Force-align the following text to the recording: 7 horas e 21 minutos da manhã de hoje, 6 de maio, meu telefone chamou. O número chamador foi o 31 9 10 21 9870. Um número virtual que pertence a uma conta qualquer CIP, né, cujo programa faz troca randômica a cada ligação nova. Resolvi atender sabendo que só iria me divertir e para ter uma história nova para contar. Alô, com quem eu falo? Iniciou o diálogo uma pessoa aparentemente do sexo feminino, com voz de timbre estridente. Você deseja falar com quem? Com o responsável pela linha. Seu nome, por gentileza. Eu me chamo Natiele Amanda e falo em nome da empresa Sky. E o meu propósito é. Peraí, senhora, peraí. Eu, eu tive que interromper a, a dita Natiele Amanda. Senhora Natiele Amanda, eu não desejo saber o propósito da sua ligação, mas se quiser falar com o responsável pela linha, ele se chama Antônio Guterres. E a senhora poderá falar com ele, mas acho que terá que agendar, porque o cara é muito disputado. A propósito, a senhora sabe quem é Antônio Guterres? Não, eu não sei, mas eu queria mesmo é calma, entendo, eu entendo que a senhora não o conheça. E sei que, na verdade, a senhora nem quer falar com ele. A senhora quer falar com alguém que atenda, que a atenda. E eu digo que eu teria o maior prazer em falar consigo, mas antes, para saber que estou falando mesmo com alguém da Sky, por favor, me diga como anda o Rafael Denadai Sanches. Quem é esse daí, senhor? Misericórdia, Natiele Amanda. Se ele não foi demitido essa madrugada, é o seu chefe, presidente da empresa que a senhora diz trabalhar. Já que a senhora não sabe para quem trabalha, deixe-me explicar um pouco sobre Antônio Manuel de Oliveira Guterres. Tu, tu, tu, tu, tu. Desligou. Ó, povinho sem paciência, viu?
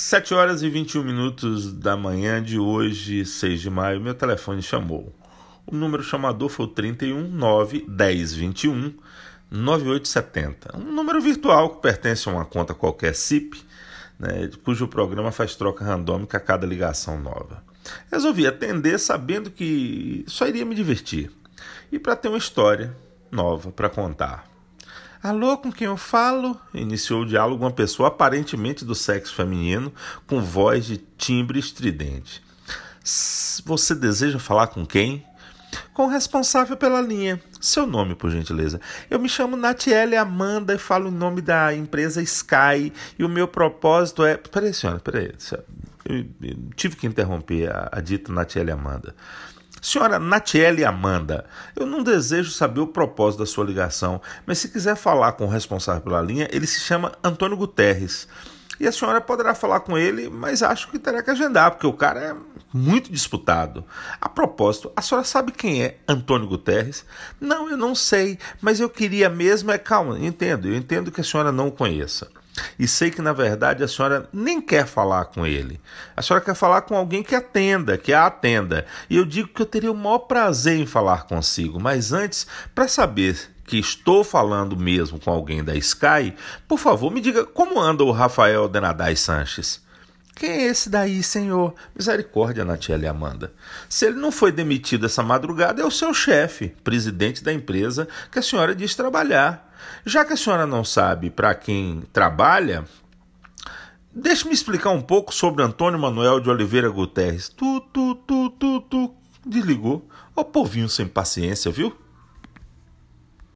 7 0.00 0.32
horas 0.32 0.62
e 0.62 0.70
21 0.70 1.02
minutos 1.02 1.72
da 1.72 1.96
manhã 1.96 2.40
de 2.40 2.56
hoje, 2.56 3.26
6 3.26 3.60
de 3.60 3.68
maio, 3.68 4.00
meu 4.00 4.14
telefone 4.14 4.62
chamou. 4.62 5.12
O 5.66 5.74
número 5.74 6.04
chamador 6.04 6.48
foi 6.48 6.66
o 6.66 6.68
31 6.68 7.26
9 7.26 7.84
10 7.88 8.32
21 8.32 8.94
9870. 9.50 10.78
Um 10.78 10.92
número 10.92 11.20
virtual 11.20 11.70
que 11.70 11.82
pertence 11.82 12.28
a 12.28 12.32
uma 12.32 12.44
conta 12.44 12.74
qualquer 12.74 13.12
CIP, 13.12 13.60
né, 14.16 14.48
cujo 14.62 14.86
programa 14.86 15.32
faz 15.32 15.56
troca 15.56 15.84
randômica 15.84 16.36
a 16.36 16.40
cada 16.40 16.64
ligação 16.64 17.18
nova. 17.18 17.64
Resolvi 18.08 18.46
atender 18.46 19.00
sabendo 19.00 19.50
que 19.50 20.24
só 20.28 20.46
iria 20.46 20.64
me 20.64 20.76
divertir 20.76 21.28
e 21.90 21.98
para 21.98 22.14
ter 22.14 22.28
uma 22.28 22.38
história 22.38 22.96
nova 23.32 23.72
para 23.72 23.90
contar. 23.90 24.48
Alô, 25.20 25.58
com 25.58 25.72
quem 25.72 25.86
eu 25.86 25.96
falo? 25.96 26.56
Iniciou 26.72 27.22
o 27.22 27.26
diálogo 27.26 27.64
uma 27.64 27.72
pessoa 27.72 28.08
aparentemente 28.08 28.84
do 28.84 28.94
sexo 28.94 29.34
feminino, 29.34 29.92
com 30.28 30.40
voz 30.40 30.86
de 30.86 30.98
timbre 31.16 31.58
estridente. 31.58 32.40
Você 33.64 33.96
deseja 33.96 34.38
falar 34.38 34.68
com 34.68 34.86
quem? 34.86 35.24
Com 35.92 36.06
o 36.06 36.08
responsável 36.08 36.76
pela 36.76 37.00
linha. 37.00 37.40
Seu 37.60 37.84
nome, 37.84 38.14
por 38.14 38.30
gentileza. 38.30 38.80
Eu 39.10 39.18
me 39.18 39.28
chamo 39.28 39.56
Natiele 39.56 40.14
Amanda 40.16 40.74
e 40.74 40.78
falo 40.78 41.08
em 41.08 41.12
nome 41.12 41.40
da 41.40 41.74
empresa 41.74 42.22
Sky. 42.22 42.92
E 43.18 43.24
o 43.24 43.28
meu 43.28 43.48
propósito 43.48 44.24
é. 44.24 44.36
Peraí, 44.36 44.72
senhora, 44.72 45.00
peraí. 45.00 45.32
Eu, 46.04 46.24
eu 46.42 46.56
tive 46.76 46.94
que 46.94 47.06
interromper 47.08 47.70
a, 47.70 47.88
a 47.92 48.00
dita 48.00 48.32
Natiele 48.32 48.70
Amanda. 48.70 49.14
Senhora 49.80 50.18
Natiele 50.18 50.84
Amanda, 50.84 51.44
eu 51.76 51.86
não 51.86 52.02
desejo 52.02 52.50
saber 52.50 52.80
o 52.80 52.86
propósito 52.86 53.40
da 53.40 53.46
sua 53.46 53.64
ligação, 53.64 54.20
mas 54.46 54.58
se 54.58 54.68
quiser 54.68 54.96
falar 54.96 55.32
com 55.32 55.44
o 55.44 55.48
responsável 55.48 56.02
pela 56.02 56.20
linha, 56.20 56.48
ele 56.50 56.66
se 56.66 56.80
chama 56.80 57.12
Antônio 57.22 57.56
Guterres. 57.56 58.28
E 58.80 58.86
a 58.86 58.92
senhora 58.92 59.20
poderá 59.20 59.54
falar 59.54 59.80
com 59.80 59.98
ele, 59.98 60.28
mas 60.28 60.62
acho 60.62 60.88
que 60.88 60.98
terá 60.98 61.20
que 61.20 61.30
agendar, 61.30 61.72
porque 61.72 61.86
o 61.86 61.92
cara 61.92 62.20
é 62.20 62.36
muito 62.72 63.10
disputado. 63.10 63.84
A 64.20 64.28
propósito, 64.28 64.92
a 64.94 65.02
senhora 65.02 65.26
sabe 65.26 65.50
quem 65.50 65.82
é 65.82 65.98
Antônio 66.06 66.46
Guterres? 66.46 67.04
Não, 67.40 67.68
eu 67.68 67.76
não 67.76 67.94
sei, 67.94 68.38
mas 68.60 68.78
eu 68.78 68.88
queria 68.88 69.28
mesmo 69.28 69.72
é 69.72 69.78
calma, 69.78 70.18
entendo, 70.18 70.68
eu 70.68 70.76
entendo 70.76 71.10
que 71.10 71.20
a 71.20 71.24
senhora 71.24 71.50
não 71.50 71.68
o 71.68 71.72
conheça. 71.72 72.28
E 72.78 72.86
sei 72.86 73.10
que, 73.10 73.22
na 73.22 73.32
verdade, 73.32 73.82
a 73.82 73.88
senhora 73.88 74.28
nem 74.32 74.60
quer 74.60 74.86
falar 74.86 75.26
com 75.26 75.46
ele. 75.46 75.80
A 76.16 76.22
senhora 76.22 76.44
quer 76.44 76.54
falar 76.54 76.82
com 76.82 76.96
alguém 76.96 77.22
que 77.22 77.34
atenda, 77.34 77.98
que 77.98 78.12
a 78.12 78.26
atenda. 78.26 78.86
E 79.08 79.16
eu 79.16 79.24
digo 79.24 79.48
que 79.48 79.62
eu 79.62 79.66
teria 79.66 79.92
o 79.92 79.96
maior 79.96 80.20
prazer 80.20 80.78
em 80.78 80.86
falar 80.86 81.26
consigo, 81.26 81.80
mas 81.80 82.12
antes, 82.12 82.46
para 82.74 82.88
saber 82.88 83.38
que 83.64 83.78
estou 83.78 84.24
falando 84.24 84.76
mesmo 84.76 85.20
com 85.20 85.30
alguém 85.30 85.62
da 85.62 85.74
Sky, 85.76 86.34
por 86.66 86.78
favor, 86.78 87.10
me 87.10 87.20
diga 87.20 87.44
como 87.44 87.78
anda 87.78 88.02
o 88.02 88.10
Rafael 88.10 88.68
Denadai 88.68 89.14
Sanches. 89.14 89.86
Quem 90.38 90.50
é 90.50 90.62
esse 90.66 90.88
daí, 90.88 91.20
senhor? 91.20 91.74
Misericórdia, 91.92 92.64
Natiele 92.64 93.08
Amanda. 93.08 93.52
Se 93.88 94.06
ele 94.06 94.20
não 94.20 94.30
foi 94.30 94.52
demitido 94.52 95.04
essa 95.04 95.20
madrugada, 95.20 95.82
é 95.82 95.84
o 95.84 95.90
seu 95.90 96.14
chefe, 96.14 96.68
presidente 96.84 97.42
da 97.42 97.52
empresa 97.52 98.06
que 98.30 98.38
a 98.38 98.42
senhora 98.42 98.72
diz 98.72 98.94
trabalhar. 98.94 99.74
Já 100.06 100.24
que 100.24 100.34
a 100.34 100.36
senhora 100.36 100.64
não 100.64 100.84
sabe 100.84 101.28
para 101.28 101.52
quem 101.56 102.04
trabalha, 102.12 102.84
deixe-me 104.14 104.54
explicar 104.54 104.90
um 104.90 105.02
pouco 105.02 105.34
sobre 105.34 105.64
Antônio 105.64 105.98
Manuel 105.98 106.38
de 106.38 106.48
Oliveira 106.48 106.88
Guterres. 106.88 107.48
Tu, 107.48 107.80
tu, 107.92 108.14
tu, 108.14 108.50
tu, 108.50 108.80
tu. 108.82 109.14
Desligou. 109.44 110.08
Ó, 110.36 110.44
povinho 110.44 110.88
sem 110.88 111.08
paciência, 111.08 111.72
viu? 111.72 111.92